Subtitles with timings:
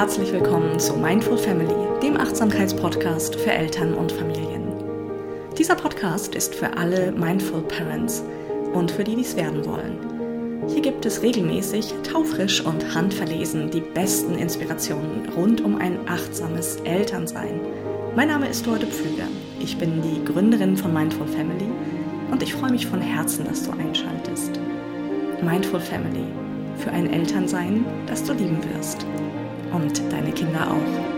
[0.00, 4.72] herzlich willkommen zu Mindful Family, dem Achtsamkeitspodcast für Eltern und Familien.
[5.58, 8.24] Dieser Podcast ist für alle Mindful Parents
[8.72, 9.98] und für die, die es werden wollen.
[10.68, 17.60] Hier gibt es regelmäßig, taufrisch und handverlesen die besten Inspirationen rund um ein achtsames Elternsein.
[18.16, 19.28] Mein Name ist Dorte Pflüger.
[19.58, 21.68] Ich bin die Gründerin von Mindful Family
[22.30, 24.58] und ich freue mich von Herzen, dass du einschaltest.
[25.42, 26.24] Mindful Family
[26.78, 29.04] für ein Elternsein, das du lieben wirst.
[29.72, 31.09] Und deine Kinder auch.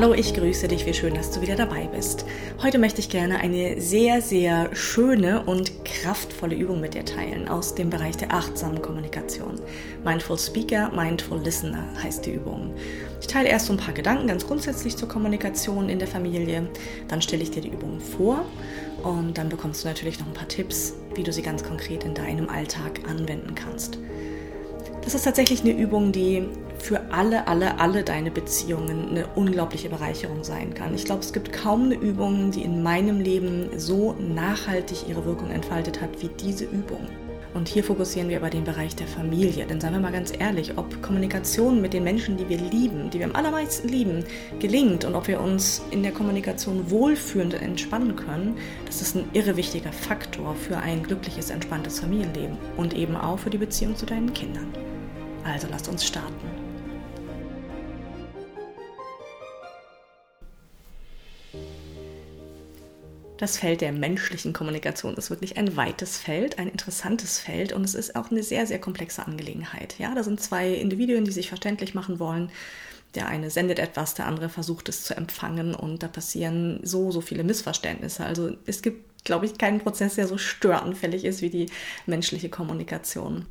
[0.00, 0.86] Hallo, ich grüße dich.
[0.86, 2.24] Wie schön, dass du wieder dabei bist.
[2.62, 7.74] Heute möchte ich gerne eine sehr, sehr schöne und kraftvolle Übung mit dir teilen aus
[7.74, 9.60] dem Bereich der achtsamen Kommunikation.
[10.02, 12.72] Mindful Speaker, Mindful Listener heißt die Übung.
[13.20, 16.66] Ich teile erst so ein paar Gedanken ganz grundsätzlich zur Kommunikation in der Familie.
[17.08, 18.46] Dann stelle ich dir die Übung vor
[19.02, 22.14] und dann bekommst du natürlich noch ein paar Tipps, wie du sie ganz konkret in
[22.14, 23.98] deinem Alltag anwenden kannst.
[25.02, 26.48] Das ist tatsächlich eine Übung, die
[26.80, 30.94] für alle, alle, alle deine Beziehungen eine unglaubliche Bereicherung sein kann.
[30.94, 35.50] Ich glaube, es gibt kaum eine Übung, die in meinem Leben so nachhaltig ihre Wirkung
[35.50, 37.06] entfaltet hat wie diese Übung.
[37.52, 39.66] Und hier fokussieren wir aber den Bereich der Familie.
[39.66, 43.18] Denn seien wir mal ganz ehrlich, ob Kommunikation mit den Menschen, die wir lieben, die
[43.18, 44.24] wir am allermeisten lieben,
[44.60, 49.56] gelingt und ob wir uns in der Kommunikation wohlfühlend entspannen können, das ist ein irre
[49.56, 54.32] wichtiger Faktor für ein glückliches, entspanntes Familienleben und eben auch für die Beziehung zu deinen
[54.32, 54.72] Kindern.
[55.44, 56.59] Also lasst uns starten.
[63.40, 67.94] Das Feld der menschlichen Kommunikation ist wirklich ein weites Feld, ein interessantes Feld und es
[67.94, 69.94] ist auch eine sehr, sehr komplexe Angelegenheit.
[69.98, 72.50] Ja, da sind zwei Individuen, die sich verständlich machen wollen.
[73.14, 77.22] Der eine sendet etwas, der andere versucht es zu empfangen und da passieren so, so
[77.22, 78.26] viele Missverständnisse.
[78.26, 81.70] Also es gibt, glaube ich, keinen Prozess, der so störanfällig ist wie die
[82.04, 83.46] menschliche Kommunikation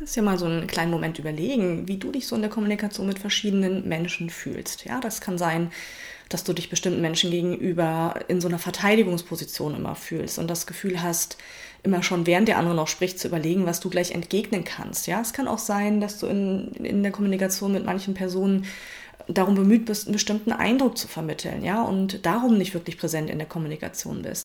[0.00, 3.06] kannst dir mal so einen kleinen Moment überlegen, wie du dich so in der Kommunikation
[3.06, 4.86] mit verschiedenen Menschen fühlst.
[4.86, 5.70] Ja, das kann sein,
[6.30, 11.02] dass du dich bestimmten Menschen gegenüber in so einer Verteidigungsposition immer fühlst und das Gefühl
[11.02, 11.36] hast,
[11.82, 15.06] immer schon während der andere noch spricht, zu überlegen, was du gleich entgegnen kannst.
[15.06, 18.64] Ja, es kann auch sein, dass du in, in der Kommunikation mit manchen Personen
[19.28, 23.38] darum bemüht bist, einen bestimmten Eindruck zu vermitteln, ja, und darum nicht wirklich präsent in
[23.38, 24.44] der Kommunikation bist.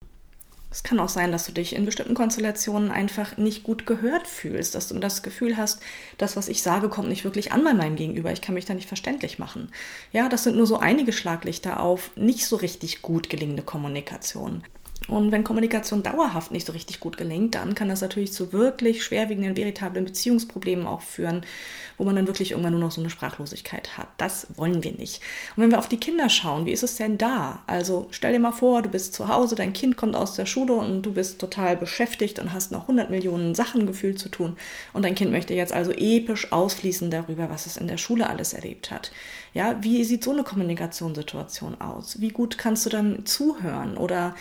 [0.75, 4.75] Es kann auch sein, dass du dich in bestimmten Konstellationen einfach nicht gut gehört fühlst,
[4.75, 5.81] dass du das Gefühl hast,
[6.17, 8.33] das, was ich sage, kommt nicht wirklich an bei meinem Gegenüber.
[8.33, 9.71] Ich kann mich da nicht verständlich machen.
[10.11, 14.63] Ja, das sind nur so einige Schlaglichter auf nicht so richtig gut gelingende Kommunikation.
[15.07, 19.03] Und wenn Kommunikation dauerhaft nicht so richtig gut gelingt, dann kann das natürlich zu wirklich
[19.03, 21.45] schwerwiegenden, veritablen Beziehungsproblemen auch führen,
[21.97, 24.07] wo man dann wirklich irgendwann nur noch so eine Sprachlosigkeit hat.
[24.17, 25.21] Das wollen wir nicht.
[25.55, 27.63] Und wenn wir auf die Kinder schauen, wie ist es denn da?
[27.67, 30.73] Also stell dir mal vor, du bist zu Hause, dein Kind kommt aus der Schule
[30.73, 34.57] und du bist total beschäftigt und hast noch 100 Millionen Sachen gefühlt zu tun.
[34.93, 38.53] Und dein Kind möchte jetzt also episch ausfließen darüber, was es in der Schule alles
[38.53, 39.11] erlebt hat.
[39.53, 42.19] Ja, wie sieht so eine Kommunikationssituation aus?
[42.19, 43.95] Wie gut kannst du dann zuhören?
[43.95, 44.35] Oder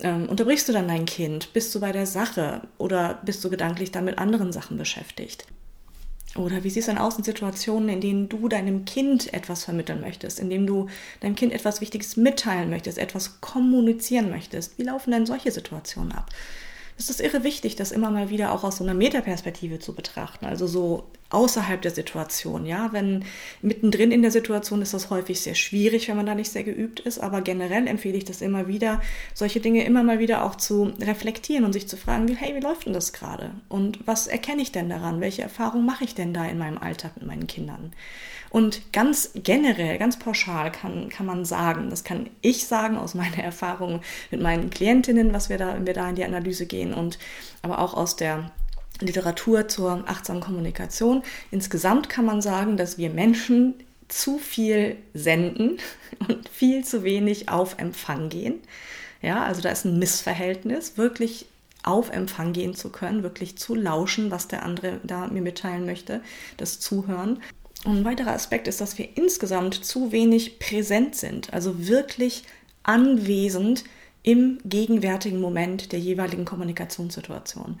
[0.00, 1.52] ähm, unterbrichst du dann dein Kind?
[1.52, 5.46] Bist du bei der Sache oder bist du gedanklich dann mit anderen Sachen beschäftigt?
[6.36, 10.00] Oder wie sieht es dann aus in Situationen, in denen du deinem Kind etwas vermitteln
[10.00, 10.88] möchtest, in denen du
[11.20, 14.76] deinem Kind etwas Wichtiges mitteilen möchtest, etwas kommunizieren möchtest?
[14.76, 16.30] Wie laufen denn solche Situationen ab?
[16.98, 20.46] Es ist irre wichtig, das immer mal wieder auch aus so einer Metaperspektive zu betrachten,
[20.46, 22.64] also so außerhalb der Situation.
[22.64, 23.24] Ja, wenn
[23.60, 27.00] mittendrin in der Situation ist das häufig sehr schwierig, wenn man da nicht sehr geübt
[27.00, 29.02] ist, aber generell empfehle ich das immer wieder,
[29.34, 32.60] solche Dinge immer mal wieder auch zu reflektieren und sich zu fragen, wie, hey, wie
[32.60, 33.50] läuft denn das gerade?
[33.68, 35.20] Und was erkenne ich denn daran?
[35.20, 37.92] Welche Erfahrungen mache ich denn da in meinem Alltag mit meinen Kindern?
[38.54, 43.42] Und ganz generell, ganz pauschal kann, kann man sagen, das kann ich sagen aus meiner
[43.42, 44.00] Erfahrung
[44.30, 47.18] mit meinen Klientinnen, was wir da, wenn wir da in die Analyse gehen und
[47.62, 48.52] aber auch aus der
[49.00, 51.22] Literatur zur achtsamen Kommunikation.
[51.50, 53.74] Insgesamt kann man sagen, dass wir Menschen
[54.08, 55.78] zu viel senden
[56.28, 58.60] und viel zu wenig auf Empfang gehen.
[59.22, 61.46] Ja, also da ist ein Missverhältnis, wirklich
[61.82, 66.20] auf Empfang gehen zu können, wirklich zu lauschen, was der andere da mir mitteilen möchte,
[66.56, 67.42] das Zuhören.
[67.84, 72.44] Und ein weiterer Aspekt ist, dass wir insgesamt zu wenig präsent sind, also wirklich
[72.82, 73.84] anwesend
[74.24, 77.78] im gegenwärtigen Moment der jeweiligen Kommunikationssituation.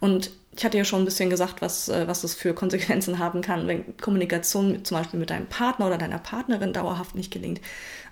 [0.00, 3.40] Und ich hatte ja schon ein bisschen gesagt, was, äh, was das für Konsequenzen haben
[3.40, 7.60] kann, wenn Kommunikation zum Beispiel mit deinem Partner oder deiner Partnerin dauerhaft nicht gelingt.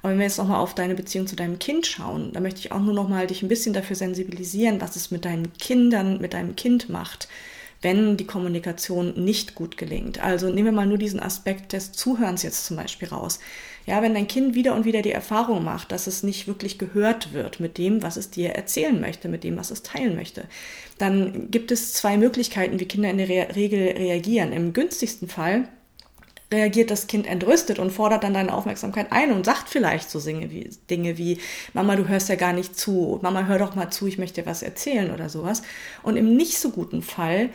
[0.01, 2.71] Aber wenn wir jetzt nochmal auf deine Beziehung zu deinem Kind schauen, da möchte ich
[2.71, 6.55] auch nur nochmal dich ein bisschen dafür sensibilisieren, was es mit deinen Kindern, mit deinem
[6.55, 7.29] Kind macht,
[7.83, 10.23] wenn die Kommunikation nicht gut gelingt.
[10.23, 13.41] Also nehmen wir mal nur diesen Aspekt des Zuhörens jetzt zum Beispiel raus.
[13.87, 17.33] Ja, wenn dein Kind wieder und wieder die Erfahrung macht, dass es nicht wirklich gehört
[17.33, 20.45] wird mit dem, was es dir erzählen möchte, mit dem, was es teilen möchte,
[20.99, 24.53] dann gibt es zwei Möglichkeiten, wie Kinder in der Re Regel reagieren.
[24.53, 25.69] Im günstigsten Fall
[26.53, 30.51] reagiert das Kind entrüstet und fordert dann deine Aufmerksamkeit ein und sagt vielleicht so Dinge
[30.51, 31.39] wie, Dinge wie
[31.73, 34.47] Mama, du hörst ja gar nicht zu, Mama, hör doch mal zu, ich möchte dir
[34.47, 35.63] was erzählen oder sowas.
[36.03, 37.49] Und im nicht so guten Fall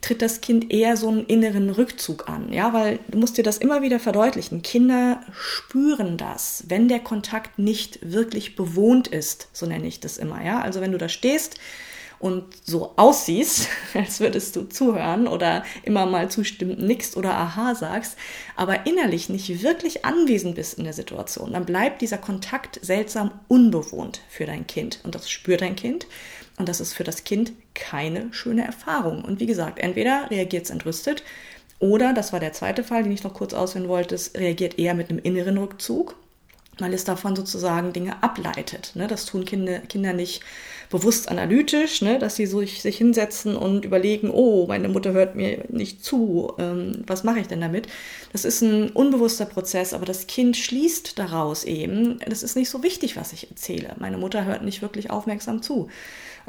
[0.00, 3.58] tritt das Kind eher so einen inneren Rückzug an, ja, weil du musst dir das
[3.58, 4.62] immer wieder verdeutlichen.
[4.62, 10.44] Kinder spüren das, wenn der Kontakt nicht wirklich bewohnt ist, so nenne ich das immer,
[10.44, 10.60] ja.
[10.60, 11.58] Also wenn du da stehst
[12.18, 18.16] und so aussiehst, als würdest du zuhören oder immer mal zustimmend nickst oder aha sagst,
[18.56, 24.20] aber innerlich nicht wirklich anwesend bist in der Situation, dann bleibt dieser Kontakt seltsam unbewohnt
[24.28, 26.06] für dein Kind und das spürt dein Kind
[26.56, 29.24] und das ist für das Kind keine schöne Erfahrung.
[29.24, 31.22] Und wie gesagt, entweder reagiert es entrüstet
[31.78, 34.94] oder, das war der zweite Fall, den ich noch kurz ausführen wollte, es reagiert eher
[34.94, 36.16] mit einem inneren Rückzug
[36.78, 38.92] weil es davon sozusagen Dinge ableitet.
[38.94, 39.06] Ne?
[39.06, 40.42] Das tun Kinder, Kinder nicht
[40.90, 42.18] bewusst analytisch, ne?
[42.18, 47.02] dass sie sich, sich hinsetzen und überlegen, oh, meine Mutter hört mir nicht zu, ähm,
[47.06, 47.88] was mache ich denn damit?
[48.32, 52.82] Das ist ein unbewusster Prozess, aber das Kind schließt daraus eben, das ist nicht so
[52.82, 53.94] wichtig, was ich erzähle.
[53.98, 55.88] Meine Mutter hört nicht wirklich aufmerksam zu.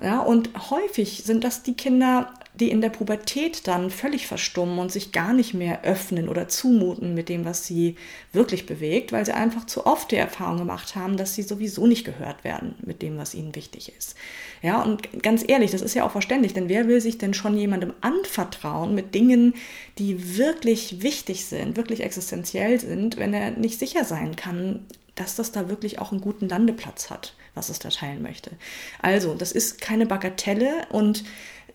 [0.02, 4.92] Ja, und häufig sind das die Kinder, die in der Pubertät dann völlig verstummen und
[4.92, 7.96] sich gar nicht mehr öffnen oder zumuten mit dem, was sie
[8.34, 12.06] wirklich bewegt, weil sie einfach zu oft die Erfahrung gemacht haben, dass sie sowieso nicht
[12.06, 14.16] gehört werden mit dem, was ihnen wichtig ist.
[14.62, 17.58] Ja, und ganz ehrlich, das ist ja auch verständlich, denn wer will sich denn schon
[17.58, 19.54] jemandem anvertrauen mit Dingen,
[19.98, 24.86] die wirklich wichtig sind, wirklich existenziell sind, wenn er nicht sicher sein kann,
[25.16, 28.52] dass das da wirklich auch einen guten Landeplatz hat, was es da teilen möchte.
[29.02, 31.26] Also, das ist keine Bagatelle und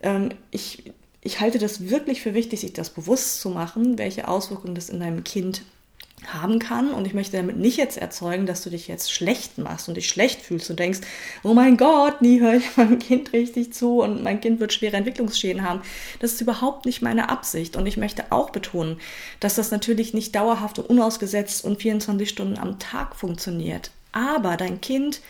[0.01, 0.91] ähm, ich,
[1.21, 4.99] ich halte das wirklich für wichtig, sich das bewusst zu machen, welche Auswirkungen das in
[4.99, 5.61] deinem Kind
[6.27, 6.91] haben kann.
[6.91, 10.09] Und ich möchte damit nicht jetzt erzeugen, dass du dich jetzt schlecht machst und dich
[10.09, 11.01] schlecht fühlst und denkst,
[11.43, 14.97] oh mein Gott, nie höre ich meinem Kind richtig zu und mein Kind wird schwere
[14.97, 15.81] Entwicklungsschäden haben.
[16.19, 17.75] Das ist überhaupt nicht meine Absicht.
[17.75, 18.97] Und ich möchte auch betonen,
[19.39, 23.91] dass das natürlich nicht dauerhaft und unausgesetzt und 24 Stunden am Tag funktioniert.
[24.11, 25.21] Aber dein Kind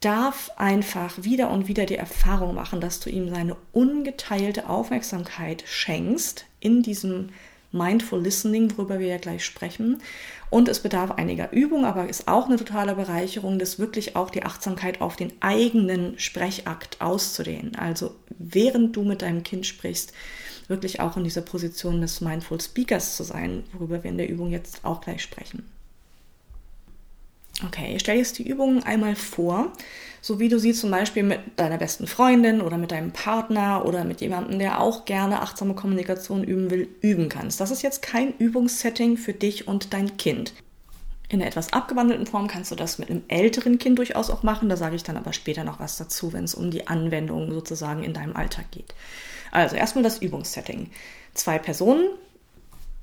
[0.00, 6.44] darf einfach wieder und wieder die Erfahrung machen, dass du ihm seine ungeteilte Aufmerksamkeit schenkst
[6.60, 7.30] in diesem
[7.74, 10.00] Mindful Listening, worüber wir ja gleich sprechen.
[10.48, 14.44] Und es bedarf einiger Übung, aber ist auch eine totale Bereicherung, das wirklich auch die
[14.44, 17.74] Achtsamkeit auf den eigenen Sprechakt auszudehnen.
[17.74, 20.12] Also während du mit deinem Kind sprichst,
[20.68, 24.50] wirklich auch in dieser Position des Mindful Speakers zu sein, worüber wir in der Übung
[24.50, 25.68] jetzt auch gleich sprechen.
[27.62, 29.72] Okay, stell jetzt die Übungen einmal vor,
[30.20, 34.04] so wie du sie zum Beispiel mit deiner besten Freundin oder mit deinem Partner oder
[34.04, 37.60] mit jemandem, der auch gerne achtsame Kommunikation üben will, üben kannst.
[37.60, 40.52] Das ist jetzt kein Übungssetting für dich und dein Kind.
[41.28, 44.68] In einer etwas abgewandelten Form kannst du das mit einem älteren Kind durchaus auch machen.
[44.68, 48.02] Da sage ich dann aber später noch was dazu, wenn es um die Anwendung sozusagen
[48.02, 48.94] in deinem Alltag geht.
[49.50, 50.90] Also erstmal das Übungssetting.
[51.32, 52.08] Zwei Personen.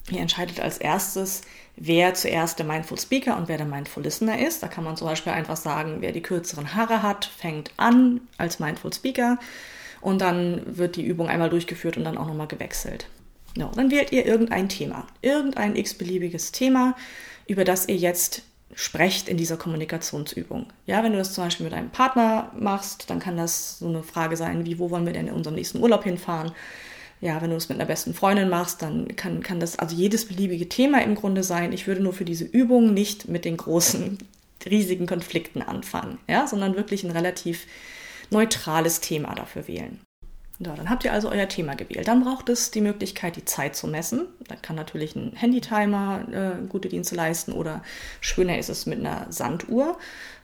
[0.10, 1.42] Ihr entscheidet als erstes,
[1.76, 4.64] wer zuerst der Mindful Speaker und wer der Mindful Listener ist.
[4.64, 8.60] Da kann man zum Beispiel einfach sagen, wer die kürzeren Haare hat, fängt an als
[8.60, 9.38] Mindful Speaker
[10.02, 13.08] und dann wird die Übung einmal durchgeführt und dann auch nochmal gewechselt.
[13.56, 16.96] No, dann wählt ihr irgendein Thema, irgendein x-beliebiges Thema,
[17.48, 20.68] über das ihr jetzt sprecht in dieser Kommunikationsübung.
[20.86, 24.04] Ja, wenn du das zum Beispiel mit einem Partner machst, dann kann das so eine
[24.04, 26.54] Frage sein, wie, wo wollen wir denn in unserem nächsten Urlaub hinfahren?
[27.22, 30.28] Ja, wenn du es mit einer besten Freundin machst, dann kann, kann das also jedes
[30.28, 31.72] beliebige Thema im Grunde sein.
[31.72, 34.18] Ich würde nur für diese Übung nicht mit den großen,
[34.66, 37.68] riesigen Konflikten anfangen, ja, sondern wirklich ein relativ
[38.32, 40.00] neutrales Thema dafür wählen.
[40.64, 42.08] So, dann habt ihr also euer Thema gewählt.
[42.08, 44.28] Dann braucht es die Möglichkeit, die Zeit zu messen.
[44.48, 47.82] Da kann natürlich ein Handytimer äh, gute Dienste leisten oder
[48.20, 49.98] schöner ist es mit einer Sanduhr.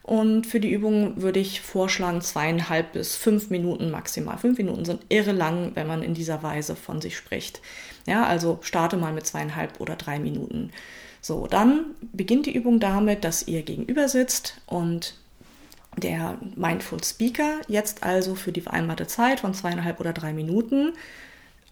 [0.08, 4.38] Und für die Übung würde ich vorschlagen zweieinhalb bis fünf Minuten maximal.
[4.38, 7.62] Fünf Minuten sind irre lang, wenn man in dieser Weise von sich spricht.
[8.06, 10.72] Ja, also starte mal mit zweieinhalb oder drei Minuten.
[11.20, 15.16] So, dann beginnt die Übung damit, dass ihr gegenüber sitzt und
[15.98, 20.94] der Mindful Speaker jetzt also für die vereinbarte Zeit von zweieinhalb oder drei Minuten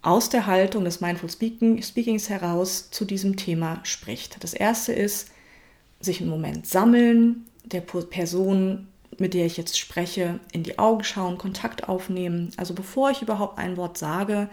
[0.01, 4.43] aus der Haltung des Mindful Speaking, Speakings heraus zu diesem Thema spricht.
[4.43, 5.29] Das erste ist,
[6.01, 11.37] sich einen Moment sammeln, der Person, mit der ich jetzt spreche, in die Augen schauen,
[11.37, 12.51] Kontakt aufnehmen.
[12.57, 14.49] Also bevor ich überhaupt ein Wort sage,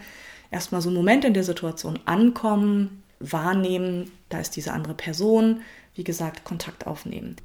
[0.51, 5.61] erstmal so einen Moment in der Situation ankommen, wahrnehmen, da ist diese andere Person,
[5.95, 7.35] wie gesagt, Kontakt aufnehmen.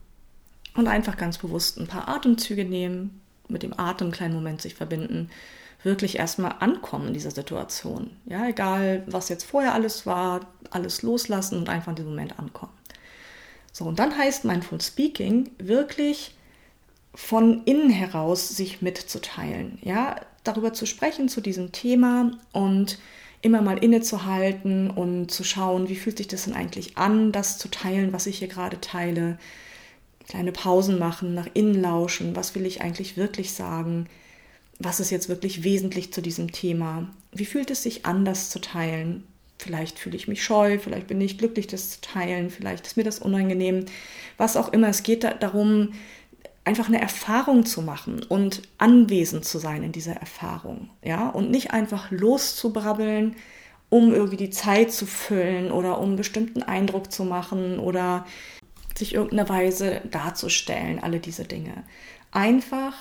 [0.75, 4.75] Und einfach ganz bewusst ein paar Atemzüge nehmen, mit dem Atem einen kleinen Moment sich
[4.75, 5.31] verbinden,
[5.83, 8.11] wirklich erstmal ankommen in dieser Situation.
[8.27, 12.73] Ja, egal was jetzt vorher alles war, alles loslassen und einfach in diesem Moment ankommen.
[13.73, 16.35] So, und dann heißt Mindful Speaking wirklich
[17.15, 22.99] von innen heraus sich mitzuteilen, ja, darüber zu sprechen zu diesem Thema und
[23.43, 27.69] immer mal innezuhalten und zu schauen, wie fühlt sich das denn eigentlich an, das zu
[27.69, 29.39] teilen, was ich hier gerade teile.
[30.29, 34.07] Kleine Pausen machen, nach innen lauschen, was will ich eigentlich wirklich sagen,
[34.79, 38.61] was ist jetzt wirklich wesentlich zu diesem Thema, wie fühlt es sich an, das zu
[38.61, 39.25] teilen.
[39.59, 43.05] Vielleicht fühle ich mich scheu, vielleicht bin ich glücklich, das zu teilen, vielleicht ist mir
[43.05, 43.87] das unangenehm,
[44.37, 44.89] was auch immer.
[44.89, 45.93] Es geht da darum,
[46.65, 51.73] einfach eine Erfahrung zu machen und anwesend zu sein in dieser Erfahrung, ja, und nicht
[51.73, 53.37] einfach loszubrabbeln,
[53.89, 58.27] um irgendwie die Zeit zu füllen oder um einen bestimmten Eindruck zu machen oder
[58.97, 61.85] sich irgendeiner Weise darzustellen, alle diese Dinge.
[62.33, 62.95] Einfach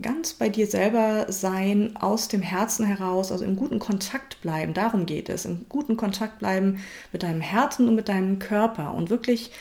[0.00, 5.06] ganz bei dir selber sein, aus dem Herzen heraus, also im guten Kontakt bleiben, darum
[5.06, 9.52] geht es, im guten Kontakt bleiben mit deinem Herzen und mit deinem Körper und wirklich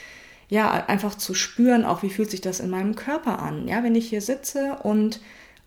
[0.50, 3.68] ja, einfach zu spüren, auch wie fühlt sich das in meinem Körper an.
[3.68, 5.20] Ja, wenn ich hier sitze und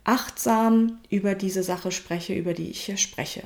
[0.04, 3.42] achtsam über diese Sache spreche, über die ich hier spreche.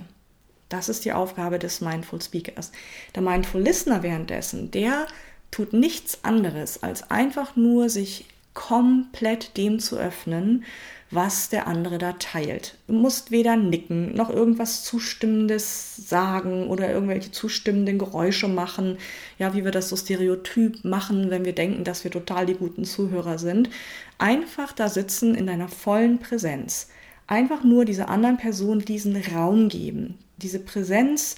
[0.69, 2.73] Das ist die Aufgabe des Mindful Speakers.
[3.15, 5.07] Der Mindful Listener währenddessen, der
[5.51, 10.65] tut nichts anderes, als einfach nur sich komplett dem zu öffnen,
[11.13, 12.79] was der andere da teilt.
[12.87, 18.97] Du musst weder nicken, noch irgendwas Zustimmendes sagen oder irgendwelche zustimmenden Geräusche machen,
[19.39, 22.85] ja, wie wir das so stereotyp machen, wenn wir denken, dass wir total die guten
[22.85, 23.69] Zuhörer sind.
[24.17, 26.89] Einfach da sitzen in deiner vollen Präsenz.
[27.27, 31.37] Einfach nur dieser anderen Person diesen Raum geben, diese Präsenz,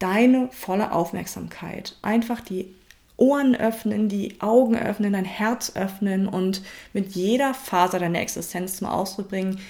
[0.00, 1.96] deine volle Aufmerksamkeit.
[2.02, 2.74] Einfach die
[3.22, 6.60] Ohren öffnen, die Augen öffnen, dein Herz öffnen und
[6.92, 9.60] mit jeder Faser deiner Existenz zum Ausdruck bringen,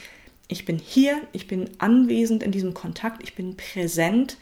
[0.48, 4.38] ich bin hier, ich bin anwesend in diesem Kontakt, ich bin präsent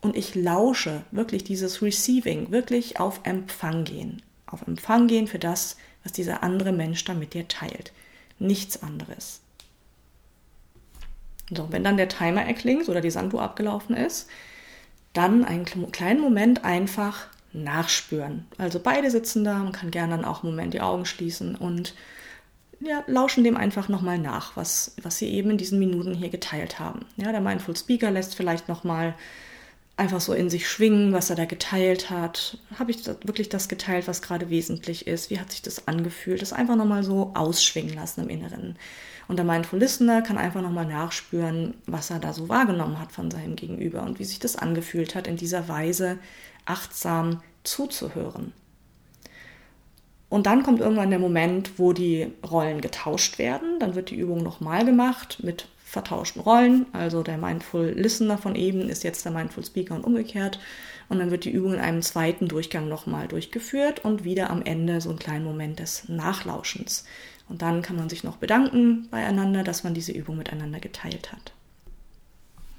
[0.00, 4.22] und ich lausche wirklich dieses Receiving, wirklich auf Empfang gehen.
[4.46, 7.92] Auf Empfang gehen für das, was dieser andere Mensch da mit dir teilt.
[8.38, 9.42] Nichts anderes.
[11.54, 14.26] So, wenn dann der Timer erklingt oder die Sanduhr abgelaufen ist,
[15.12, 18.46] dann einen kleinen Moment einfach nachspüren.
[18.58, 21.94] Also beide sitzen da, man kann gerne dann auch einen Moment die Augen schließen und
[22.80, 26.78] ja, lauschen dem einfach nochmal nach, was, was sie eben in diesen Minuten hier geteilt
[26.78, 27.06] haben.
[27.16, 29.14] Ja, der Mindful Speaker lässt vielleicht nochmal
[29.96, 32.58] einfach so in sich schwingen, was er da geteilt hat.
[32.78, 35.30] Habe ich das, wirklich das geteilt, was gerade wesentlich ist?
[35.30, 36.42] Wie hat sich das angefühlt?
[36.42, 38.76] Das einfach nochmal so ausschwingen lassen im Inneren.
[39.28, 43.30] Und der Mindful Listener kann einfach nochmal nachspüren, was er da so wahrgenommen hat von
[43.30, 46.18] seinem Gegenüber und wie sich das angefühlt hat, in dieser Weise
[46.66, 48.52] achtsam zuzuhören.
[50.28, 53.78] Und dann kommt irgendwann der Moment, wo die Rollen getauscht werden.
[53.78, 56.86] Dann wird die Übung nochmal gemacht mit vertauschten Rollen.
[56.92, 60.58] Also der Mindful Listener von eben ist jetzt der Mindful Speaker und umgekehrt.
[61.08, 65.00] Und dann wird die Übung in einem zweiten Durchgang nochmal durchgeführt und wieder am Ende
[65.00, 67.04] so einen kleinen Moment des Nachlauschens.
[67.48, 71.52] Und dann kann man sich noch bedanken beieinander, dass man diese Übung miteinander geteilt hat.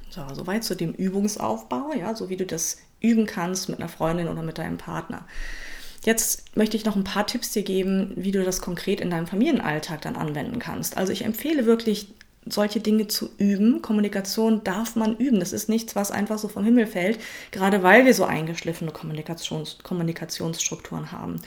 [0.10, 4.28] So, soweit zu dem Übungsaufbau, ja, so wie du das üben kannst mit einer Freundin
[4.28, 5.26] oder mit deinem Partner.
[6.04, 9.26] Jetzt möchte ich noch ein paar Tipps dir geben, wie du das konkret in deinem
[9.26, 10.98] Familienalltag dann anwenden kannst.
[10.98, 12.10] Also ich empfehle wirklich
[12.46, 13.82] solche Dinge zu üben.
[13.82, 15.40] Kommunikation darf man üben.
[15.40, 17.20] Das ist nichts, was einfach so vom Himmel fällt,
[17.52, 21.42] gerade weil wir so eingeschliffene Kommunikations Kommunikationsstrukturen haben.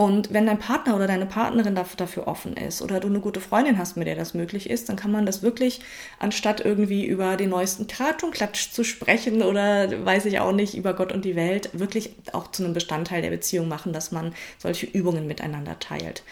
[0.00, 3.76] Und wenn dein Partner oder deine Partnerin dafür offen ist oder du eine gute Freundin
[3.76, 5.82] hast, mit der das möglich ist, dann kann man das wirklich,
[6.18, 10.74] anstatt irgendwie über den neuesten Tratsch und Klatsch zu sprechen oder weiß ich auch nicht,
[10.74, 14.32] über Gott und die Welt, wirklich auch zu einem Bestandteil der Beziehung machen, dass man
[14.56, 16.22] solche Übungen miteinander teilt.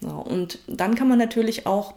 [0.00, 1.94] So, und dann kann man natürlich auch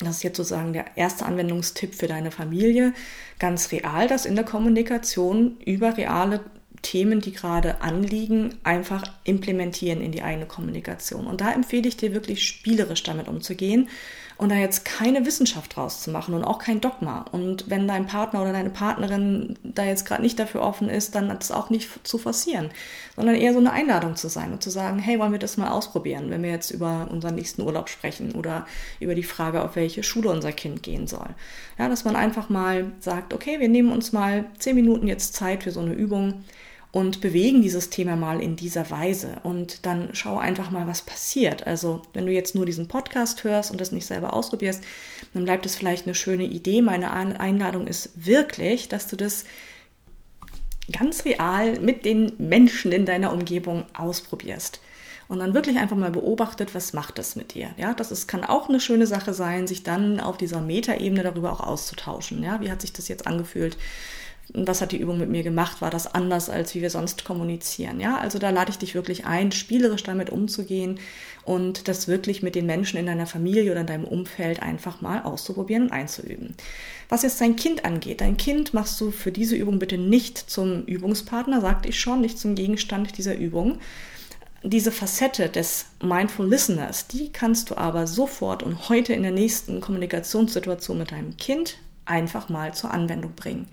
[0.00, 2.92] das ist jetzt sozusagen der erste Anwendungstipp für deine Familie.
[3.38, 6.40] Ganz real, das in der Kommunikation über reale
[6.82, 11.26] Themen, die gerade anliegen, einfach implementieren in die eigene Kommunikation.
[11.26, 13.88] Und da empfehle ich dir wirklich spielerisch damit umzugehen
[14.38, 17.24] und da jetzt keine Wissenschaft draus zu machen und auch kein Dogma.
[17.32, 21.28] Und wenn dein Partner oder deine Partnerin da jetzt gerade nicht dafür offen ist, dann
[21.28, 22.70] das auch nicht zu forcieren,
[23.14, 25.70] sondern eher so eine Einladung zu sein und zu sagen, hey, wollen wir das mal
[25.70, 28.66] ausprobieren, wenn wir jetzt über unseren nächsten Urlaub sprechen oder
[29.00, 31.28] über die Frage, auf welche Schule unser Kind gehen soll.
[31.78, 35.62] Ja, dass man einfach mal sagt, okay, wir nehmen uns mal zehn Minuten jetzt Zeit
[35.62, 36.44] für so eine Übung
[36.96, 41.66] und bewegen dieses Thema mal in dieser Weise und dann schau einfach mal, was passiert.
[41.66, 44.82] Also wenn du jetzt nur diesen Podcast hörst und das nicht selber ausprobierst,
[45.34, 46.80] dann bleibt es vielleicht eine schöne Idee.
[46.80, 49.44] Meine Einladung ist wirklich, dass du das
[50.90, 54.80] ganz real mit den Menschen in deiner Umgebung ausprobierst.
[55.28, 57.72] Und dann wirklich einfach mal beobachtet, was macht das mit dir?
[57.76, 61.52] Ja, das ist, kann auch eine schöne Sache sein, sich dann auf dieser Metaebene darüber
[61.52, 62.42] auch auszutauschen.
[62.42, 63.76] Ja, wie hat sich das jetzt angefühlt?
[64.52, 65.80] Was hat die Übung mit mir gemacht?
[65.80, 67.98] War das anders, als wie wir sonst kommunizieren?
[67.98, 71.00] Ja, also da lade ich dich wirklich ein, spielerisch damit umzugehen
[71.44, 75.22] und das wirklich mit den Menschen in deiner Familie oder in deinem Umfeld einfach mal
[75.22, 76.54] auszuprobieren und einzuüben.
[77.08, 80.84] Was jetzt dein Kind angeht, dein Kind machst du für diese Übung bitte nicht zum
[80.84, 83.78] Übungspartner, sagte ich schon, nicht zum Gegenstand dieser Übung.
[84.62, 89.80] Diese Facette des Mindful Listeners, die kannst du aber sofort und heute in der nächsten
[89.80, 93.68] Kommunikationssituation mit deinem Kind einfach mal zur Anwendung bringen.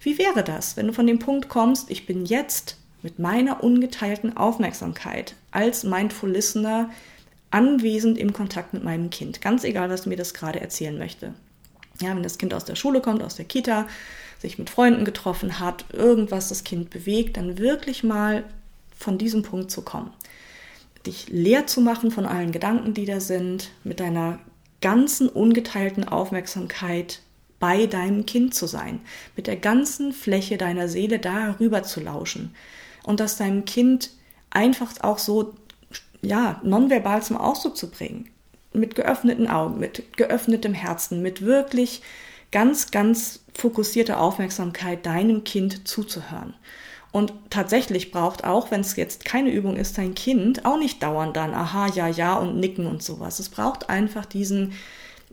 [0.00, 4.36] Wie wäre das, wenn du von dem Punkt kommst, ich bin jetzt mit meiner ungeteilten
[4.36, 6.90] Aufmerksamkeit als Mindful Listener
[7.50, 11.34] anwesend im Kontakt mit meinem Kind, ganz egal, was mir das gerade erzählen möchte.
[12.00, 13.86] Ja, wenn das Kind aus der Schule kommt, aus der Kita,
[14.38, 18.44] sich mit Freunden getroffen hat, irgendwas das Kind bewegt, dann wirklich mal
[18.96, 20.12] von diesem Punkt zu kommen.
[21.06, 24.40] Dich leer zu machen von allen Gedanken, die da sind, mit deiner
[24.80, 27.20] ganzen ungeteilten Aufmerksamkeit
[27.58, 29.00] bei deinem Kind zu sein,
[29.36, 32.54] mit der ganzen Fläche deiner Seele darüber zu lauschen
[33.04, 34.10] und das deinem Kind
[34.50, 35.54] einfach auch so
[36.22, 38.30] ja, nonverbal zum Ausdruck zu bringen,
[38.72, 42.02] mit geöffneten Augen, mit geöffnetem Herzen, mit wirklich
[42.52, 46.54] ganz, ganz fokussierter Aufmerksamkeit deinem Kind zuzuhören.
[47.12, 51.36] Und tatsächlich braucht auch, wenn es jetzt keine Übung ist, dein Kind auch nicht dauernd
[51.36, 53.38] dann aha, ja, ja und nicken und sowas.
[53.38, 54.72] Es braucht einfach diesen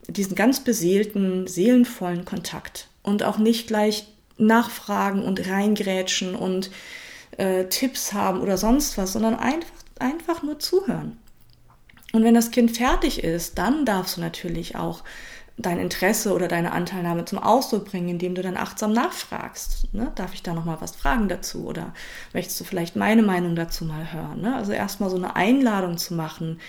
[0.07, 4.07] diesen ganz beseelten, seelenvollen Kontakt und auch nicht gleich
[4.37, 6.71] nachfragen und reingrätschen und
[7.37, 11.17] äh, Tipps haben oder sonst was, sondern einfach, einfach nur zuhören.
[12.11, 15.03] Und wenn das Kind fertig ist, dann darfst du natürlich auch
[15.57, 19.93] dein Interesse oder deine Anteilnahme zum Ausdruck bringen, indem du dann achtsam nachfragst.
[19.93, 20.11] Ne?
[20.15, 21.93] Darf ich da noch mal was fragen dazu oder
[22.33, 24.41] möchtest du vielleicht meine Meinung dazu mal hören?
[24.41, 24.55] Ne?
[24.55, 26.59] Also erstmal so eine Einladung zu machen,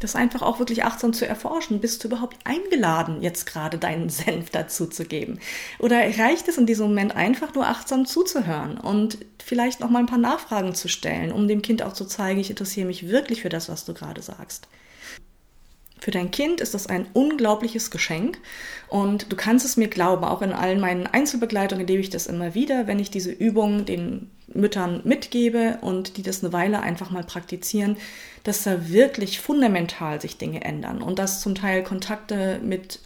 [0.00, 1.80] das einfach auch wirklich achtsam zu erforschen.
[1.80, 5.38] Bist du überhaupt eingeladen, jetzt gerade deinen Senf dazu zu geben?
[5.78, 10.06] Oder reicht es in diesem Moment einfach nur achtsam zuzuhören und vielleicht noch mal ein
[10.06, 13.48] paar Nachfragen zu stellen, um dem Kind auch zu zeigen, ich interessiere mich wirklich für
[13.48, 14.68] das, was du gerade sagst?
[15.98, 18.38] Für dein Kind ist das ein unglaubliches Geschenk.
[18.88, 22.54] Und du kannst es mir glauben, auch in allen meinen Einzelbegleitungen erlebe ich das immer
[22.54, 27.24] wieder, wenn ich diese Übung den Müttern mitgebe und die das eine Weile einfach mal
[27.24, 27.96] praktizieren,
[28.44, 33.00] dass da wirklich fundamental sich Dinge ändern und dass zum Teil Kontakte mit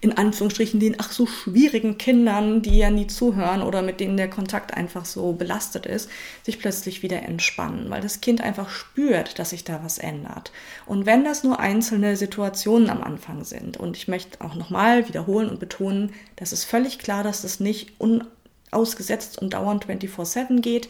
[0.00, 4.30] in Anführungsstrichen den ach so schwierigen Kindern, die ja nie zuhören oder mit denen der
[4.30, 6.10] Kontakt einfach so belastet ist,
[6.42, 10.52] sich plötzlich wieder entspannen, weil das Kind einfach spürt, dass sich da was ändert.
[10.84, 15.48] Und wenn das nur einzelne Situationen am Anfang sind, und ich möchte auch nochmal wiederholen
[15.48, 20.88] und betonen, das ist völlig klar, dass das nicht unausgesetzt und dauernd 24-7 geht,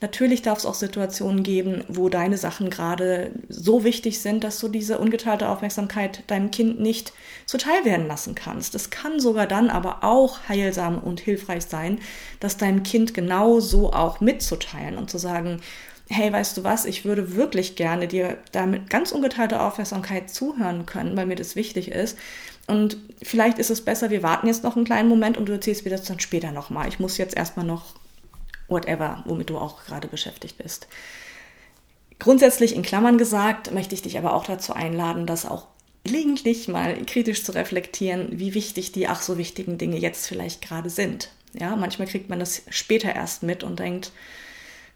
[0.00, 4.68] Natürlich darf es auch Situationen geben, wo deine Sachen gerade so wichtig sind, dass du
[4.68, 7.12] diese ungeteilte Aufmerksamkeit deinem Kind nicht
[7.46, 8.74] zuteil werden lassen kannst.
[8.74, 11.98] Es kann sogar dann aber auch heilsam und hilfreich sein,
[12.40, 15.60] das deinem Kind genau so auch mitzuteilen und zu sagen,
[16.08, 21.16] hey, weißt du was, ich würde wirklich gerne dir damit ganz ungeteilte Aufmerksamkeit zuhören können,
[21.16, 22.16] weil mir das wichtig ist.
[22.68, 25.84] Und vielleicht ist es besser, wir warten jetzt noch einen kleinen Moment und du erzählst
[25.84, 26.88] mir das dann später nochmal.
[26.88, 27.94] Ich muss jetzt erstmal noch
[28.68, 30.88] whatever, womit du auch gerade beschäftigt bist.
[32.18, 35.66] Grundsätzlich in Klammern gesagt, möchte ich dich aber auch dazu einladen, das auch
[36.04, 40.88] gelegentlich mal kritisch zu reflektieren, wie wichtig die ach so wichtigen Dinge jetzt vielleicht gerade
[40.88, 41.30] sind.
[41.52, 44.12] Ja, manchmal kriegt man das später erst mit und denkt,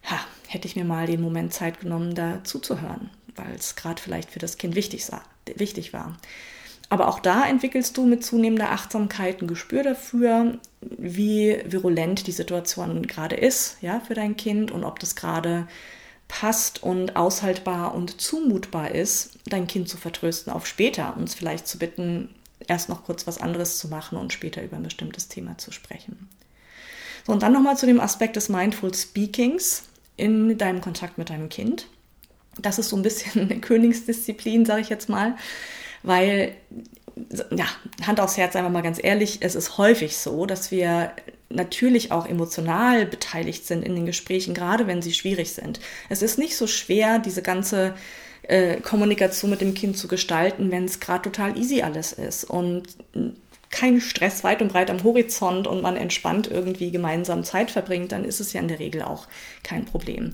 [0.03, 4.31] ha, hätte ich mir mal den Moment Zeit genommen, da zuzuhören, weil es gerade vielleicht
[4.31, 5.05] für das Kind wichtig,
[5.55, 6.17] wichtig war.
[6.91, 13.07] Aber auch da entwickelst du mit zunehmender Achtsamkeit ein Gespür dafür, wie virulent die Situation
[13.07, 15.69] gerade ist, ja, für dein Kind und ob das gerade
[16.27, 21.79] passt und aushaltbar und zumutbar ist, dein Kind zu vertrösten auf später, uns vielleicht zu
[21.79, 22.27] bitten,
[22.67, 26.27] erst noch kurz was anderes zu machen und später über ein bestimmtes Thema zu sprechen.
[27.25, 29.83] So, und dann nochmal zu dem Aspekt des Mindful Speakings
[30.17, 31.87] in deinem Kontakt mit deinem Kind.
[32.59, 35.37] Das ist so ein bisschen eine Königsdisziplin, sage ich jetzt mal
[36.03, 36.53] weil,
[37.51, 37.65] ja,
[38.05, 41.11] Hand aufs Herz, einfach mal ganz ehrlich, es ist häufig so, dass wir
[41.49, 45.79] natürlich auch emotional beteiligt sind in den Gesprächen, gerade wenn sie schwierig sind.
[46.09, 47.93] Es ist nicht so schwer, diese ganze
[48.43, 52.83] äh, Kommunikation mit dem Kind zu gestalten, wenn es gerade total easy alles ist und
[53.69, 58.25] kein Stress weit und breit am Horizont und man entspannt irgendwie gemeinsam Zeit verbringt, dann
[58.25, 59.27] ist es ja in der Regel auch
[59.63, 60.33] kein Problem.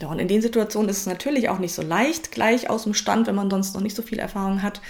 [0.00, 2.94] Ja, und in den Situationen ist es natürlich auch nicht so leicht, gleich aus dem
[2.94, 4.80] Stand, wenn man sonst noch nicht so viel Erfahrung hat,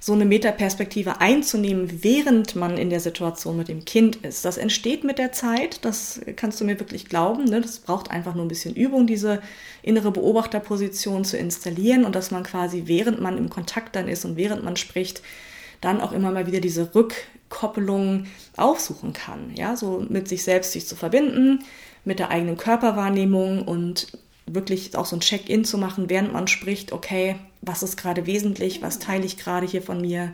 [0.00, 4.44] so eine Metaperspektive einzunehmen, während man in der Situation mit dem Kind ist.
[4.44, 7.44] Das entsteht mit der Zeit, das kannst du mir wirklich glauben.
[7.44, 7.60] Ne?
[7.60, 9.40] Das braucht einfach nur ein bisschen Übung, diese
[9.82, 14.36] innere Beobachterposition zu installieren und dass man quasi, während man im Kontakt dann ist und
[14.36, 15.22] während man spricht,
[15.80, 18.26] dann auch immer mal wieder diese Rückkoppelung
[18.56, 19.52] aufsuchen kann.
[19.54, 21.64] Ja, so mit sich selbst sich zu verbinden,
[22.04, 24.06] mit der eigenen Körperwahrnehmung und
[24.46, 28.82] wirklich auch so ein Check-in zu machen, während man spricht, okay, was ist gerade wesentlich,
[28.82, 30.32] was teile ich gerade hier von mir,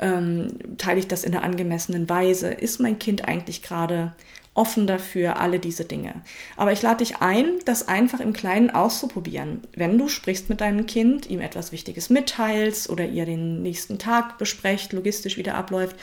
[0.00, 4.14] ähm, teile ich das in einer angemessenen Weise, ist mein Kind eigentlich gerade
[4.54, 6.22] offen dafür, alle diese Dinge.
[6.56, 9.62] Aber ich lade dich ein, das einfach im Kleinen auszuprobieren.
[9.74, 14.38] Wenn du sprichst mit deinem Kind, ihm etwas Wichtiges mitteilst oder ihr den nächsten Tag
[14.38, 15.96] besprecht, logistisch wieder abläuft,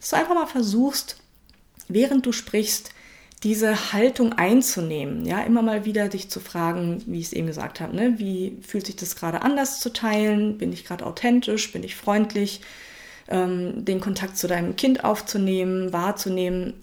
[0.00, 1.16] dass du einfach mal versuchst,
[1.88, 2.92] während du sprichst,
[3.42, 7.80] diese Haltung einzunehmen, ja, immer mal wieder dich zu fragen, wie ich es eben gesagt
[7.80, 10.58] habe, ne, wie fühlt sich das gerade anders zu teilen?
[10.58, 11.70] Bin ich gerade authentisch?
[11.72, 12.62] Bin ich freundlich?
[13.28, 16.74] Ähm, den Kontakt zu deinem Kind aufzunehmen, wahrzunehmen,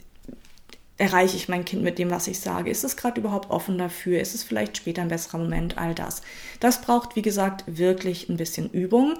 [0.98, 2.70] erreiche ich mein Kind mit dem, was ich sage?
[2.70, 4.22] Ist es gerade überhaupt offen dafür?
[4.22, 5.78] Ist es vielleicht später ein besserer Moment?
[5.78, 6.22] All das.
[6.60, 9.16] Das braucht, wie gesagt, wirklich ein bisschen Übung.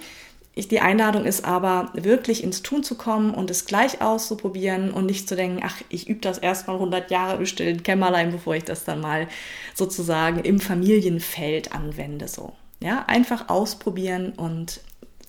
[0.56, 5.08] Ich, die Einladung ist aber, wirklich ins Tun zu kommen und es gleich auszuprobieren und
[5.08, 8.64] nicht zu denken, ach, ich übe das erstmal 100 Jahre im stillen Kämmerlein, bevor ich
[8.64, 9.28] das dann mal
[9.74, 12.28] sozusagen im Familienfeld anwende.
[12.28, 12.54] So.
[12.80, 14.82] Ja, einfach ausprobieren und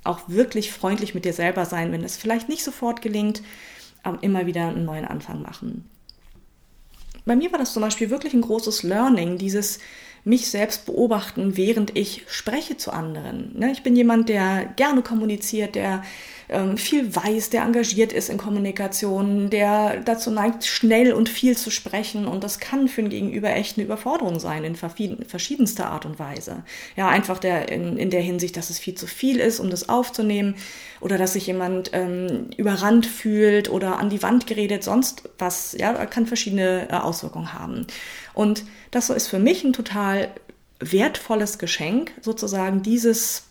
[0.05, 3.43] auch wirklich freundlich mit dir selber sein, wenn es vielleicht nicht sofort gelingt,
[4.03, 5.89] aber immer wieder einen neuen Anfang machen.
[7.25, 9.79] Bei mir war das zum Beispiel wirklich ein großes Learning, dieses
[10.25, 13.53] mich selbst beobachten, während ich spreche zu anderen.
[13.59, 16.03] Ne, ich bin jemand, der gerne kommuniziert, der
[16.49, 21.71] ähm, viel weiß, der engagiert ist in Kommunikation, der dazu neigt, schnell und viel zu
[21.71, 22.27] sprechen.
[22.27, 26.65] Und das kann für ein Gegenüber echt eine Überforderung sein in verschiedenster Art und Weise.
[26.97, 29.89] Ja, einfach der, in, in der Hinsicht, dass es viel zu viel ist, um das
[29.89, 30.57] aufzunehmen
[31.01, 35.77] oder dass sich jemand ähm, überrannt fühlt oder an die Wand geredet, sonst was.
[35.79, 37.87] Ja, kann verschiedene äh, Auswirkungen haben.
[38.33, 40.29] Und das ist für mich ein total
[40.81, 43.45] wertvolles Geschenk, sozusagen dieses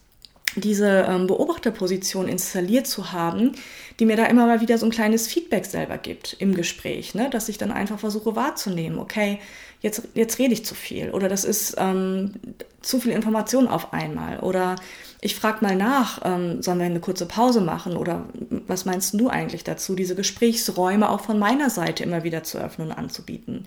[0.55, 3.53] diese ähm, Beobachterposition installiert zu haben,
[3.99, 7.29] die mir da immer mal wieder so ein kleines Feedback selber gibt im Gespräch, ne?
[7.29, 9.39] dass ich dann einfach versuche wahrzunehmen, okay,
[9.81, 12.33] jetzt, jetzt rede ich zu viel oder das ist ähm,
[12.81, 14.75] zu viel Information auf einmal oder
[15.21, 18.25] ich frage mal nach, ähm, sollen wir eine kurze Pause machen oder
[18.67, 22.89] was meinst du eigentlich dazu, diese Gesprächsräume auch von meiner Seite immer wieder zu öffnen
[22.89, 23.65] und anzubieten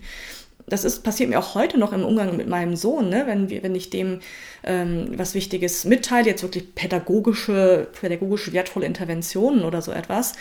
[0.69, 3.23] das ist, passiert mir auch heute noch im Umgang mit meinem Sohn, ne?
[3.25, 4.19] wenn, wir, wenn ich dem
[4.65, 10.33] ähm, was Wichtiges mitteile, jetzt wirklich pädagogische, pädagogisch wertvolle Interventionen oder so etwas,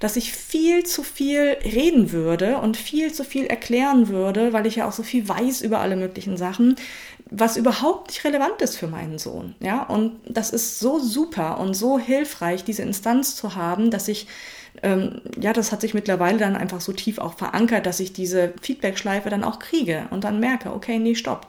[0.00, 4.76] dass ich viel zu viel reden würde und viel zu viel erklären würde, weil ich
[4.76, 6.76] ja auch so viel weiß über alle möglichen Sachen,
[7.30, 9.54] was überhaupt nicht relevant ist für meinen Sohn.
[9.60, 14.28] Ja, und das ist so super und so hilfreich, diese Instanz zu haben, dass ich
[14.82, 18.52] ähm, ja, das hat sich mittlerweile dann einfach so tief auch verankert, dass ich diese
[18.60, 21.46] Feedback-Schleife dann auch kriege und dann merke, okay, nee, stopp.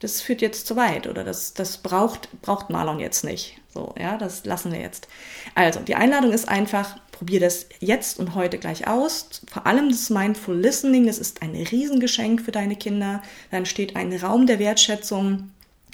[0.00, 3.58] Das führt jetzt zu weit oder das, das braucht, braucht Marlon jetzt nicht.
[3.72, 5.08] So, ja, das lassen wir jetzt.
[5.54, 9.42] Also, die Einladung ist einfach, probier das jetzt und heute gleich aus.
[9.50, 13.22] Vor allem das Mindful Listening, das ist ein Riesengeschenk für deine Kinder.
[13.50, 15.50] Da entsteht ein Raum der Wertschätzung.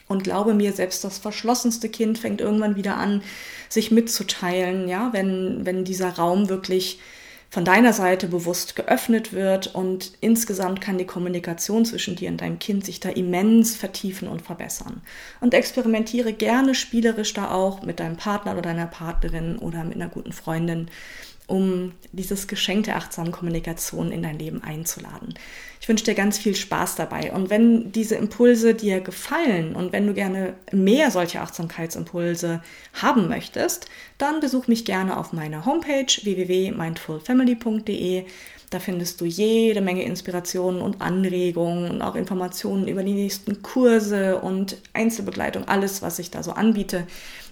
[0.08, 3.22] Und glaube mir, selbst das verschlossenste Kind fängt irgendwann wieder an,
[3.68, 7.00] sich mitzuteilen, ja, wenn, wenn dieser Raum wirklich
[7.50, 12.58] von deiner Seite bewusst geöffnet wird und insgesamt kann die Kommunikation zwischen dir und deinem
[12.58, 15.00] Kind sich da immens vertiefen und verbessern.
[15.40, 20.08] Und experimentiere gerne spielerisch da auch mit deinem Partner oder deiner Partnerin oder mit einer
[20.08, 20.88] guten Freundin,
[21.46, 25.34] um dieses Geschenk der achtsamen Kommunikation in dein Leben einzuladen.
[25.80, 27.32] Ich wünsche dir ganz viel Spaß dabei.
[27.32, 32.62] Und wenn diese Impulse dir gefallen und wenn du gerne mehr solche Achtsamkeitsimpulse
[32.94, 38.24] haben möchtest, dann besuch mich gerne auf meiner Homepage www.mindfulfamily.de.
[38.70, 44.40] Da findest du jede Menge Inspirationen und Anregungen und auch Informationen über die nächsten Kurse
[44.40, 47.06] und Einzelbegleitung, alles, was ich da so anbiete.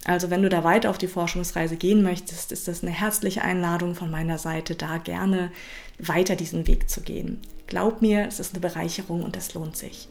[0.05, 3.94] Also wenn du da weiter auf die Forschungsreise gehen möchtest, ist das eine herzliche Einladung
[3.94, 5.53] von meiner Seite, da gerne
[5.98, 7.40] weiter diesen Weg zu gehen.
[7.68, 10.09] Glaub mir, es ist eine Bereicherung und es lohnt sich.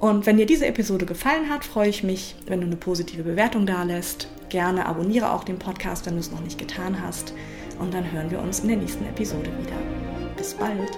[0.00, 3.66] Und wenn dir diese Episode gefallen hat, freue ich mich, wenn du eine positive Bewertung
[3.66, 4.26] da lässt.
[4.48, 7.32] Gerne abonniere auch den Podcast, wenn du es noch nicht getan hast.
[7.82, 9.76] Und dann hören wir uns in der nächsten Episode wieder.
[10.36, 10.96] Bis bald.